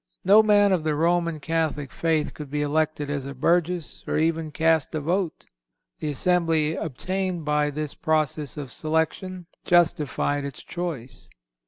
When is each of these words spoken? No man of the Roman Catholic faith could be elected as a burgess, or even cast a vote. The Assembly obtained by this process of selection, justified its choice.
No 0.25 0.41
man 0.41 0.71
of 0.71 0.83
the 0.83 0.95
Roman 0.95 1.39
Catholic 1.39 1.91
faith 1.91 2.33
could 2.33 2.49
be 2.49 2.63
elected 2.63 3.07
as 3.11 3.27
a 3.27 3.35
burgess, 3.35 4.03
or 4.07 4.17
even 4.17 4.49
cast 4.49 4.95
a 4.95 4.99
vote. 4.99 5.45
The 5.99 6.09
Assembly 6.09 6.75
obtained 6.75 7.45
by 7.45 7.69
this 7.69 7.93
process 7.93 8.57
of 8.57 8.71
selection, 8.71 9.45
justified 9.63 10.43
its 10.43 10.63
choice. 10.63 11.29